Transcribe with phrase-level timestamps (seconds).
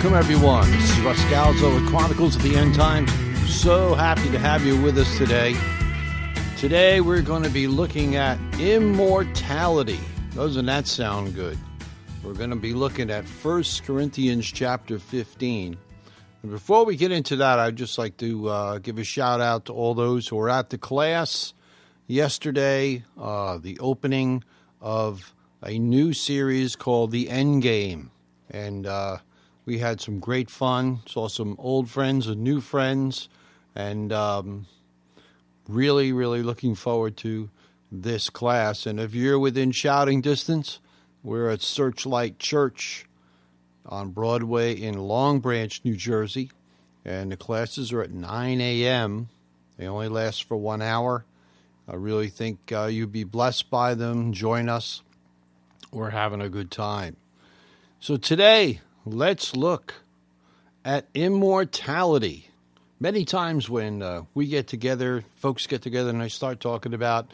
[0.00, 0.70] Welcome, everyone.
[0.70, 3.12] This is Russ Scalzo with Chronicles of the End Times.
[3.54, 5.54] So happy to have you with us today.
[6.56, 10.00] Today, we're going to be looking at immortality.
[10.34, 11.58] Doesn't that sound good?
[12.24, 15.76] We're going to be looking at 1 Corinthians chapter 15.
[16.44, 19.66] And before we get into that, I'd just like to uh, give a shout out
[19.66, 21.52] to all those who were at the class
[22.06, 24.44] yesterday, uh, the opening
[24.80, 28.10] of a new series called The End Game.
[28.48, 29.18] And uh,
[29.70, 33.28] we had some great fun, saw some old friends and new friends,
[33.76, 34.66] and um,
[35.68, 37.48] really, really looking forward to
[37.92, 38.84] this class.
[38.84, 40.80] And if you're within shouting distance,
[41.22, 43.06] we're at Searchlight Church
[43.86, 46.50] on Broadway in Long Branch, New Jersey.
[47.04, 49.28] And the classes are at 9 a.m.
[49.76, 51.24] They only last for one hour.
[51.86, 54.32] I really think uh, you'd be blessed by them.
[54.32, 55.02] Join us.
[55.92, 57.14] We're having a good time.
[58.00, 59.94] So today, let's look
[60.84, 62.48] at immortality.
[62.98, 67.30] Many times when uh, we get together, folks get together and they start talking about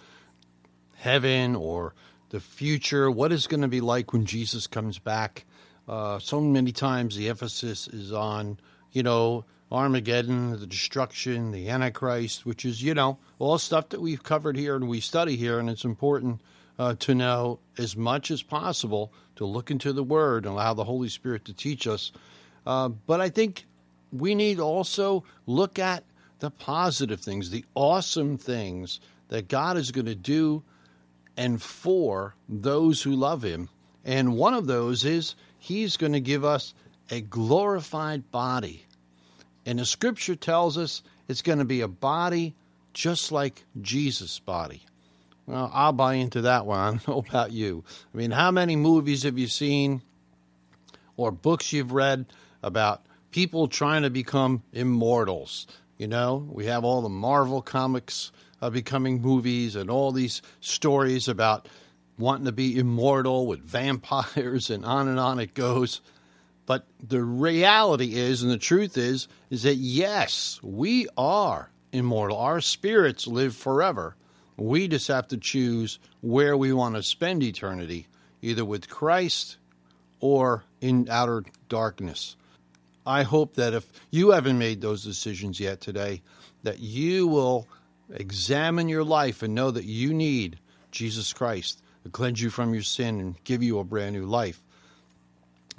[0.96, 1.94] heaven or
[2.30, 5.44] the future, what is going to be like when Jesus comes back.
[5.88, 8.58] Uh, so many times the emphasis is on,
[8.92, 14.22] you know, Armageddon, the destruction, the Antichrist, which is, you know, all stuff that we've
[14.22, 16.40] covered here and we study here, and it's important
[16.78, 20.84] uh, to know as much as possible to look into the Word and allow the
[20.84, 22.12] Holy Spirit to teach us.
[22.66, 23.66] Uh, but I think
[24.12, 26.04] we need also look at
[26.38, 30.62] the positive things, the awesome things that God is going to do
[31.36, 33.68] and for those who love Him.
[34.04, 36.74] And one of those is He's going to give us
[37.10, 38.86] a glorified body
[39.66, 42.54] and the scripture tells us it's going to be a body
[42.94, 44.80] just like Jesus' body.
[45.46, 46.78] Well, I'll buy into that one.
[46.78, 47.84] I don't know about you.
[48.12, 50.02] I mean, how many movies have you seen
[51.16, 52.26] or books you've read
[52.62, 55.66] about people trying to become immortals?
[55.98, 61.28] You know, we have all the Marvel comics uh, becoming movies and all these stories
[61.28, 61.68] about
[62.18, 66.00] wanting to be immortal with vampires and on and on it goes.
[66.66, 72.36] But the reality is, and the truth is, is that yes, we are immortal.
[72.36, 74.16] Our spirits live forever.
[74.56, 78.06] We just have to choose where we want to spend eternity,
[78.42, 79.58] either with Christ
[80.20, 82.36] or in outer darkness.
[83.06, 86.22] I hope that if you haven't made those decisions yet today,
[86.62, 87.68] that you will
[88.12, 90.58] examine your life and know that you need
[90.90, 94.60] Jesus Christ to cleanse you from your sin and give you a brand new life.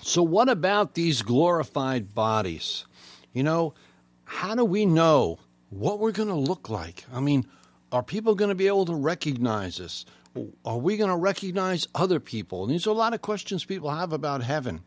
[0.02, 2.86] So, what about these glorified bodies?
[3.34, 3.74] You know,
[4.26, 5.40] how do we know
[5.70, 7.06] what we're going to look like?
[7.12, 7.48] I mean,
[7.92, 10.06] are people going to be able to recognize us?
[10.66, 12.64] Are we going to recognize other people?
[12.64, 14.82] And these are a lot of questions people have about heaven.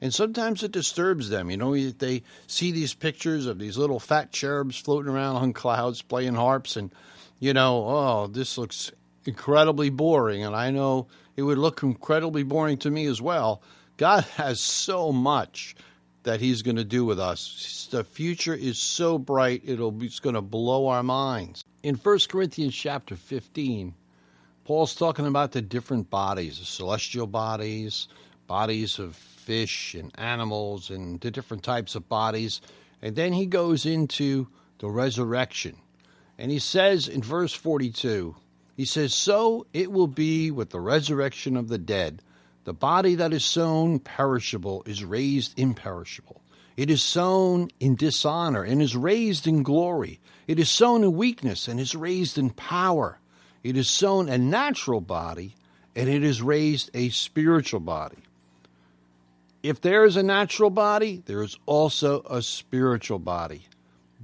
[0.00, 1.50] And sometimes it disturbs them.
[1.50, 6.02] You know, they see these pictures of these little fat cherubs floating around on clouds
[6.02, 6.92] playing harps, and,
[7.38, 8.90] you know, oh, this looks
[9.24, 10.44] incredibly boring.
[10.44, 13.62] And I know it would look incredibly boring to me as well.
[13.96, 15.76] God has so much
[16.24, 17.88] that He's going to do with us.
[17.90, 21.64] The future is so bright, it'll it's going to blow our minds.
[21.82, 23.94] In 1 Corinthians chapter 15,
[24.64, 28.06] Paul's talking about the different bodies, the celestial bodies,
[28.46, 32.60] bodies of fish and animals, and the different types of bodies.
[33.00, 34.46] And then he goes into
[34.78, 35.76] the resurrection.
[36.38, 38.36] And he says in verse 42,
[38.76, 42.22] he says, So it will be with the resurrection of the dead.
[42.62, 46.42] The body that is sown perishable is raised imperishable.
[46.76, 50.20] It is sown in dishonor and is raised in glory.
[50.46, 53.18] It is sown in weakness and is raised in power.
[53.62, 55.54] It is sown a natural body
[55.94, 58.18] and it is raised a spiritual body.
[59.62, 63.66] If there is a natural body, there is also a spiritual body.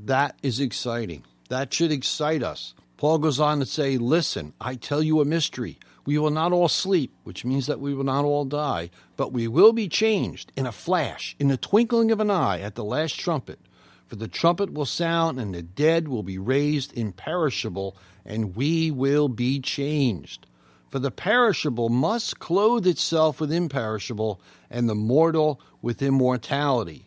[0.04, 1.24] That is exciting.
[1.48, 2.74] That should excite us.
[2.96, 5.78] Paul goes on to say, Listen, I tell you a mystery.
[6.08, 8.88] We will not all sleep, which means that we will not all die,
[9.18, 12.76] but we will be changed in a flash, in the twinkling of an eye, at
[12.76, 13.58] the last trumpet.
[14.06, 17.94] For the trumpet will sound, and the dead will be raised imperishable,
[18.24, 20.46] and we will be changed.
[20.88, 24.40] For the perishable must clothe itself with imperishable,
[24.70, 27.04] and the mortal with immortality.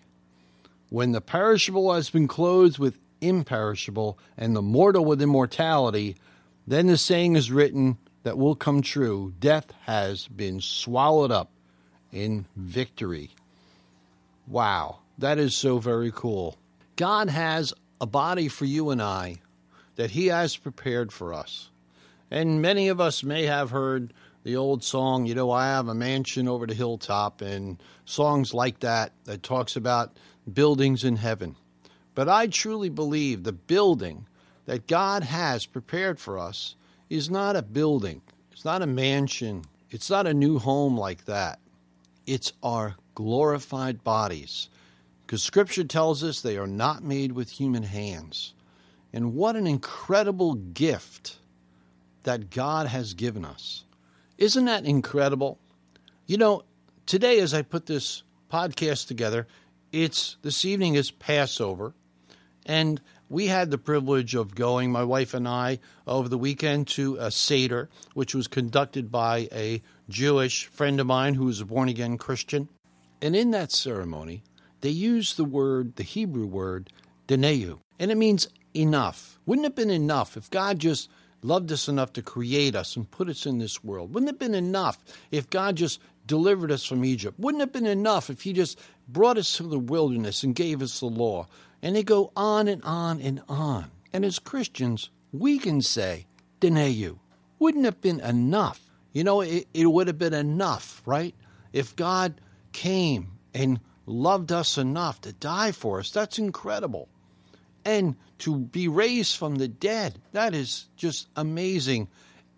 [0.89, 6.17] When the perishable has been clothed with imperishable, and the mortal with immortality,
[6.67, 9.33] then the saying is written, that will come true.
[9.39, 11.51] Death has been swallowed up
[12.11, 13.31] in victory.
[14.47, 16.57] Wow, that is so very cool.
[16.95, 19.41] God has a body for you and I
[19.95, 21.69] that He has prepared for us.
[22.29, 24.13] And many of us may have heard
[24.43, 28.79] the old song, you know, I have a mansion over the hilltop, and songs like
[28.79, 30.17] that that talks about
[30.51, 31.55] buildings in heaven.
[32.15, 34.25] But I truly believe the building
[34.65, 36.75] that God has prepared for us
[37.11, 38.21] is not a building,
[38.53, 41.59] it's not a mansion, it's not a new home like that.
[42.25, 44.69] It's our glorified bodies.
[45.21, 48.53] Because Scripture tells us they are not made with human hands.
[49.11, 51.37] And what an incredible gift
[52.23, 53.83] that God has given us.
[54.37, 55.59] Isn't that incredible?
[56.27, 56.63] You know,
[57.07, 59.47] today as I put this podcast together,
[59.91, 61.93] it's this evening is Passover,
[62.65, 67.15] and we had the privilege of going, my wife and I, over the weekend to
[67.15, 71.87] a Seder, which was conducted by a Jewish friend of mine who was a born
[71.87, 72.67] again Christian.
[73.21, 74.43] And in that ceremony,
[74.81, 76.91] they used the word, the Hebrew word,
[77.29, 79.39] Dayenu, and it means enough.
[79.45, 81.09] Wouldn't it have been enough if God just
[81.41, 84.13] loved us enough to create us and put us in this world?
[84.13, 84.97] Wouldn't it have been enough
[85.31, 87.39] if God just delivered us from Egypt?
[87.39, 90.81] Wouldn't it have been enough if He just brought us to the wilderness and gave
[90.81, 91.47] us the law?
[91.81, 93.91] And they go on and on and on.
[94.13, 96.27] And as Christians, we can say,
[96.59, 97.17] Dayenu.
[97.59, 98.81] Wouldn't have been enough.
[99.13, 101.35] You know, it, it would have been enough, right?
[101.73, 102.39] If God
[102.71, 107.07] came and loved us enough to die for us, that's incredible
[107.85, 110.19] and to be raised from the dead.
[110.31, 112.07] That is just amazing.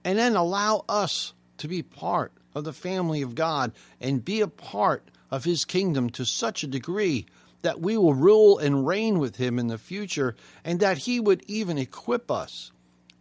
[0.04, 4.48] And then allow us to be part of the family of God and be a
[4.48, 7.26] part of His kingdom to such a degree
[7.64, 11.44] that we will rule and reign with Him in the future, and that He would
[11.48, 12.72] even equip us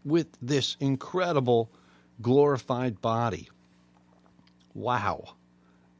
[0.04, 1.70] with this incredible
[2.20, 3.48] glorified body.
[4.74, 5.34] Wow.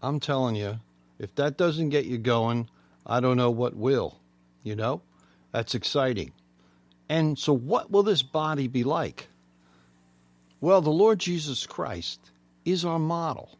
[0.02, 0.80] I'm telling you,
[1.18, 2.68] if that doesn't get you going,
[3.06, 4.18] I don't know what will,
[4.62, 5.02] you know?
[5.52, 6.32] That's exciting.
[7.08, 9.28] And so, what will this body be like?
[10.60, 12.30] Well, the Lord Jesus Christ
[12.64, 13.58] is our model.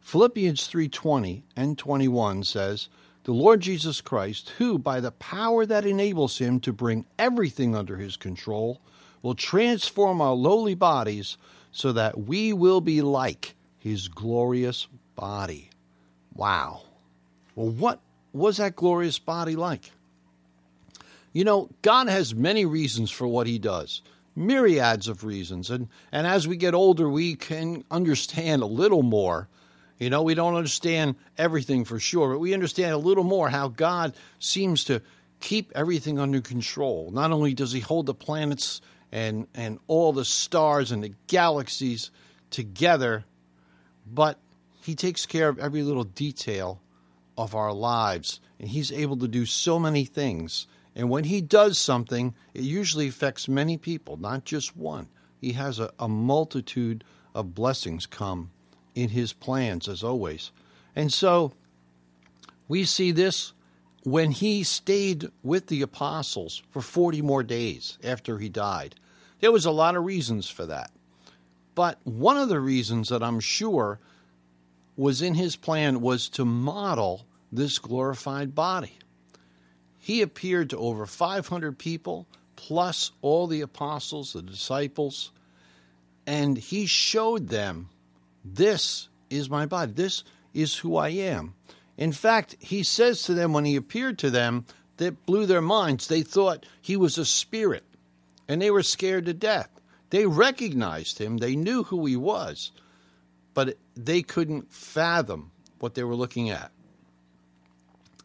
[0.00, 2.88] Philippians 3:20 and 21 says,
[3.28, 7.98] "The Lord Jesus Christ, who by the power that enables him to bring everything under
[7.98, 8.80] his control,
[9.20, 11.36] will transform our lowly bodies
[11.70, 15.68] so that we will be like his glorious body."
[16.34, 16.84] Wow.
[17.54, 18.00] Well, what
[18.32, 19.92] was that glorious body like?
[21.34, 24.00] You know, God has many reasons for what he does,
[24.34, 25.68] myriads of reasons.
[25.68, 29.48] And, and as we get older, we can understand a little more.
[29.98, 33.68] You know, we don't understand everything for sure, but we understand a little more how
[33.68, 35.02] God seems to
[35.40, 37.10] keep everything under control.
[37.12, 38.80] Not only does he hold the planets
[39.10, 42.10] and, and all the stars and the galaxies
[42.50, 43.24] together,
[44.06, 44.38] but
[44.82, 46.80] he takes care of every little detail
[47.36, 48.40] of our lives.
[48.60, 50.66] And he's able to do so many things
[50.98, 55.08] and when he does something, it usually affects many people, not just one.
[55.40, 57.04] He has a, a multitude
[57.36, 58.50] of blessings come
[58.98, 60.50] in his plans, as always.
[60.96, 61.52] And so
[62.66, 63.52] we see this
[64.02, 68.96] when he stayed with the apostles for 40 more days after he died.
[69.38, 70.90] There was a lot of reasons for that.
[71.76, 74.00] But one of the reasons that I'm sure
[74.96, 78.98] was in his plan was to model this glorified body.
[80.00, 85.30] He appeared to over 500 people, plus all the apostles, the disciples,
[86.26, 87.90] and he showed them
[88.44, 90.24] this is my body, this
[90.54, 91.54] is who I am.
[91.96, 94.64] In fact, he says to them when he appeared to them
[94.98, 96.06] that blew their minds.
[96.06, 97.84] They thought he was a spirit,
[98.46, 99.70] and they were scared to death.
[100.10, 102.72] They recognized him, they knew who he was,
[103.52, 106.70] but they couldn't fathom what they were looking at.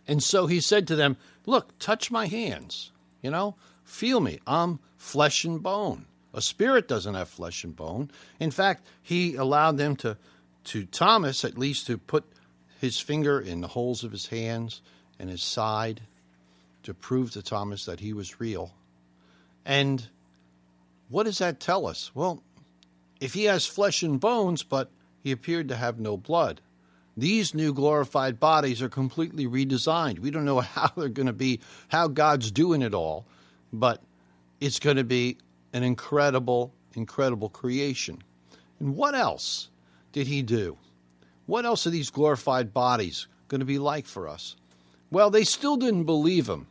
[0.08, 2.92] And so he said to them, Look, touch my hands.
[3.22, 4.40] You know, feel me.
[4.46, 6.06] I'm flesh and bone.
[6.34, 8.10] A spirit doesn't have flesh and bone.
[8.40, 10.18] In fact, he allowed them to,
[10.66, 12.26] to Thomas at least to put
[12.82, 14.82] his finger in the holes of his hands
[15.20, 16.02] and his side
[16.84, 18.74] to prove to Thomas that he was real.
[19.66, 20.06] And
[21.10, 22.12] what does that tell us?
[22.14, 22.44] Well,
[23.22, 24.90] if he has flesh and bones, but
[25.22, 26.60] he appeared to have no blood,
[27.16, 30.20] these new glorified bodies are completely redesigned.
[30.20, 33.26] We don't know how they're going to be, how God's doing it all,
[33.72, 34.02] but
[34.60, 35.38] it's going to be
[35.74, 38.22] an incredible, incredible creation.
[38.80, 39.70] And what else
[40.12, 40.78] did he do?
[41.46, 44.56] What else are these glorified bodies going to be like for us?
[45.12, 46.68] Well, they still didn't believe him.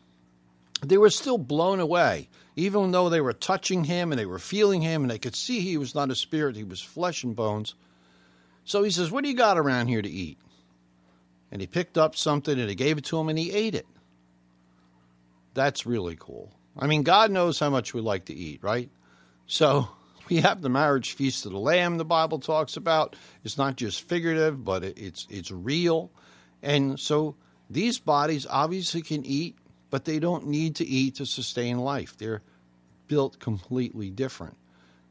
[0.85, 4.83] They were still blown away, even though they were touching him and they were feeling
[4.83, 7.75] him and they could see he was not a spirit, he was flesh and bones.
[8.65, 10.39] So he says, What do you got around here to eat?
[11.51, 13.87] And he picked up something and he gave it to him and he ate it.
[15.55, 16.53] That's really cool.
[16.77, 18.91] I mean, God knows how much we like to eat, right?
[19.47, 19.89] So
[20.29, 21.99] we have the marriage feast of the Lamb.
[21.99, 26.11] The Bible talks about it's not just figurative, but it's it's real,
[26.63, 27.37] and so
[27.71, 29.57] these bodies obviously can eat,
[29.91, 32.17] but they don't need to eat to sustain life.
[32.19, 32.43] They're
[33.09, 34.57] built completely different.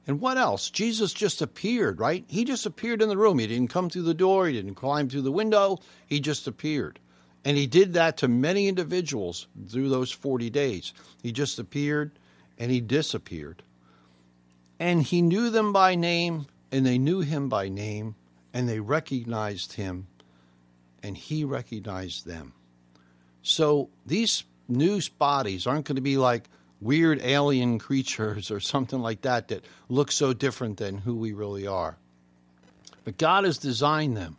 [0.08, 0.70] And what else?
[0.70, 2.26] Jesus just appeared, right?
[2.28, 3.38] He just appeared in the room.
[3.38, 7.00] He didn't come through the door, he didn't climb through the window, he just appeared.
[7.44, 10.94] And he did that to many individuals through those 40 days.
[11.24, 12.12] He just appeared
[12.58, 13.64] and he disappeared.
[14.80, 18.16] And he knew them by name, and they knew him by name,
[18.54, 20.08] and they recognized him,
[21.04, 22.54] and he recognized them.
[23.44, 29.22] So these new bodies aren't going to be like weird alien creatures or something like
[29.22, 31.98] that that look so different than who we really are.
[33.04, 34.38] But God has designed them.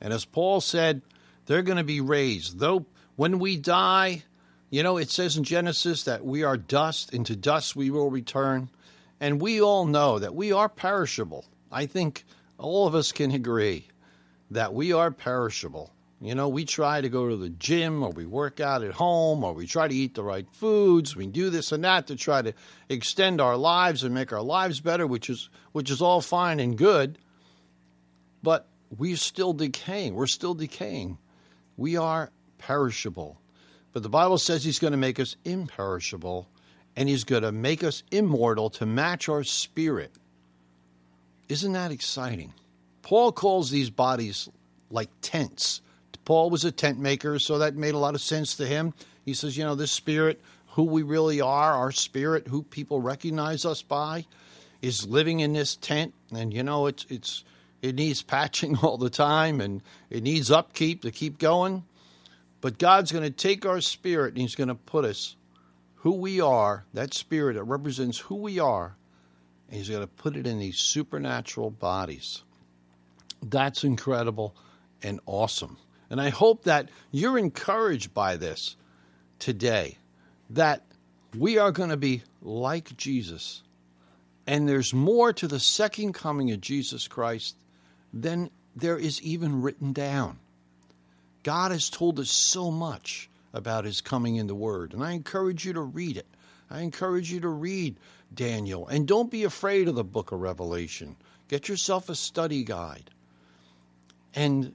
[0.00, 1.02] And as Paul said,
[1.46, 2.58] they're going to be raised.
[2.58, 4.22] Though when we die,
[4.70, 8.70] you know, it says in Genesis that we are dust, into dust we will return.
[9.20, 11.44] And we all know that we are perishable.
[11.70, 12.24] I think
[12.58, 13.86] all of us can agree
[14.50, 15.92] that we are perishable.
[16.20, 19.42] You know, we try to go to the gym or we work out at home
[19.42, 21.16] or we try to eat the right foods.
[21.16, 22.54] We do this and that to try to
[22.88, 26.78] extend our lives and make our lives better, which is which is all fine and
[26.78, 27.18] good.
[28.40, 30.14] But we're still decaying.
[30.14, 31.18] We're still decaying.
[31.76, 33.40] We are perishable.
[33.92, 36.48] But the Bible says he's going to make us imperishable
[36.96, 40.12] and he's going to make us immortal to match our spirit.
[41.48, 42.52] Isn't that exciting?
[43.02, 44.48] Paul calls these bodies
[44.90, 45.80] like tents
[46.24, 48.94] Paul was a tent maker, so that made a lot of sense to him.
[49.24, 53.64] He says, you know, this spirit, who we really are, our spirit, who people recognize
[53.64, 54.26] us by,
[54.80, 57.44] is living in this tent, and you know, it's it's
[57.82, 61.84] it needs patching all the time, and it needs upkeep to keep going.
[62.60, 65.36] But God's going to take our spirit and He's going to put us
[65.96, 68.96] who we are, that spirit that represents who we are,
[69.68, 72.42] and He's going to put it in these supernatural bodies.
[73.42, 74.54] That's incredible
[75.02, 75.76] and awesome.
[76.08, 78.76] And I hope that you're encouraged by this
[79.38, 79.98] today
[80.50, 80.84] that
[81.36, 83.62] we are going to be like Jesus.
[84.46, 87.56] And there's more to the second coming of Jesus Christ
[88.12, 90.38] than there is even written down.
[91.42, 95.64] God has told us so much about his coming in the Word, and I encourage
[95.64, 96.26] you to read it.
[96.70, 97.96] I encourage you to read
[98.34, 101.16] Daniel, and don't be afraid of the book of Revelation.
[101.48, 103.10] Get yourself a study guide.
[104.34, 104.72] And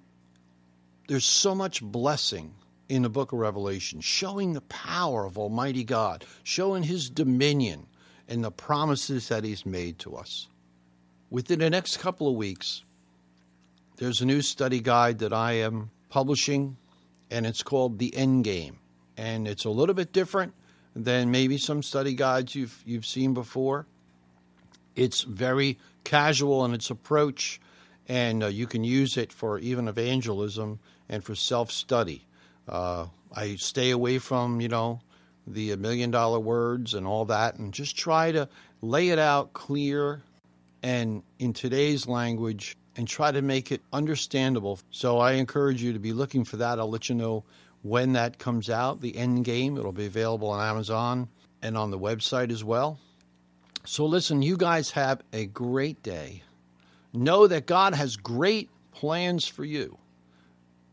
[1.07, 2.53] there's so much blessing
[2.87, 7.87] in the book of Revelation, showing the power of Almighty God, showing His dominion
[8.27, 10.47] and the promises that He's made to us.
[11.29, 12.83] Within the next couple of weeks,
[13.97, 16.77] there's a new study guide that I am publishing,
[17.31, 18.77] and it's called The End Game.
[19.17, 20.53] And it's a little bit different
[20.95, 23.87] than maybe some study guides you've, you've seen before.
[24.95, 27.59] It's very casual in its approach,
[28.07, 32.25] and uh, you can use it for even evangelism and for self study.
[32.67, 35.01] Uh, I stay away from, you know,
[35.47, 38.49] the million dollar words and all that and just try to
[38.81, 40.21] lay it out clear
[40.83, 44.79] and in today's language and try to make it understandable.
[44.89, 46.79] So I encourage you to be looking for that.
[46.79, 47.43] I'll let you know
[47.83, 49.77] when that comes out, the end game.
[49.77, 51.29] It'll be available on Amazon
[51.61, 52.99] and on the website as well.
[53.85, 56.43] So listen, you guys have a great day.
[57.13, 59.97] Know that God has great plans for you.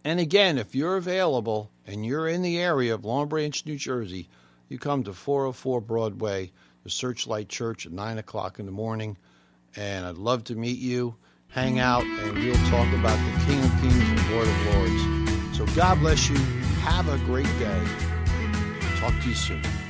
[0.04, 4.28] And again, if you're available and you're in the area of Long Branch, New Jersey,
[4.68, 6.52] you come to 404 Broadway,
[6.84, 9.16] the Searchlight Church at 9 o'clock in the morning.
[9.74, 11.16] And I'd love to meet you,
[11.54, 15.56] hang out, and we'll talk about the King of Kings and Lord of Lords.
[15.56, 16.36] So God bless you.
[16.82, 17.82] Have a great day.
[18.98, 19.83] Talk to you soon.